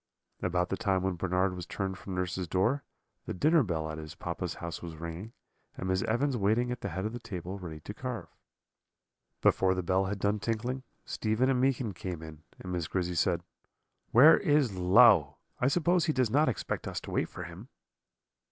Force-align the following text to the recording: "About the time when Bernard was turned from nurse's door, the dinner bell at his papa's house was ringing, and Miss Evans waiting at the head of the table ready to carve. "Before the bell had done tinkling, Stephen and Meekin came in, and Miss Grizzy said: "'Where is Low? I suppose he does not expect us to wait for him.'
"About 0.41 0.69
the 0.69 0.77
time 0.77 1.03
when 1.03 1.13
Bernard 1.15 1.55
was 1.55 1.67
turned 1.67 1.95
from 1.95 2.15
nurse's 2.15 2.47
door, 2.47 2.83
the 3.27 3.35
dinner 3.35 3.61
bell 3.61 3.87
at 3.91 3.99
his 3.99 4.15
papa's 4.15 4.55
house 4.55 4.81
was 4.81 4.95
ringing, 4.95 5.31
and 5.77 5.87
Miss 5.87 6.01
Evans 6.01 6.35
waiting 6.35 6.71
at 6.71 6.81
the 6.81 6.89
head 6.89 7.05
of 7.05 7.13
the 7.13 7.19
table 7.19 7.59
ready 7.59 7.81
to 7.81 7.93
carve. 7.93 8.27
"Before 9.43 9.75
the 9.75 9.83
bell 9.83 10.05
had 10.05 10.17
done 10.17 10.39
tinkling, 10.39 10.81
Stephen 11.05 11.51
and 11.51 11.61
Meekin 11.61 11.93
came 11.93 12.23
in, 12.23 12.41
and 12.57 12.71
Miss 12.71 12.87
Grizzy 12.87 13.13
said: 13.13 13.43
"'Where 14.09 14.39
is 14.39 14.73
Low? 14.75 15.37
I 15.59 15.67
suppose 15.67 16.05
he 16.05 16.13
does 16.13 16.31
not 16.31 16.49
expect 16.49 16.87
us 16.87 16.99
to 17.01 17.11
wait 17.11 17.29
for 17.29 17.43
him.' 17.43 17.69